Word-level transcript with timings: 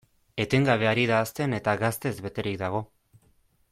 Etengabe 0.45 0.87
ari 0.93 1.03
da 1.11 1.19
hazten, 1.25 1.55
eta 1.59 1.77
gaztez 1.85 2.15
beterik 2.29 2.61
dago. 2.67 2.85